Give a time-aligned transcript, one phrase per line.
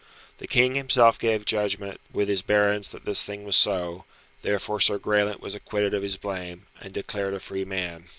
[0.39, 4.05] The King himself gave judgment with his barons that this thing was so;
[4.41, 8.05] therefore Sir Graelent was acquitted of his blame, and declared a free man.